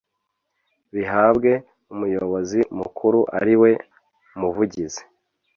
bihabwe 0.93 1.51
umuyobozi 1.93 2.59
mukuru 2.77 3.19
ariwe 3.37 3.71
muvugizi 4.39 5.03